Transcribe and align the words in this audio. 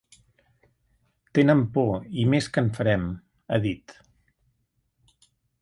Tenen 1.39 1.61
por 1.75 2.09
i 2.23 2.25
més 2.33 2.49
que 2.55 2.63
en 2.63 2.73
farem, 2.79 3.07
ha 3.59 3.63
dit. 3.67 3.97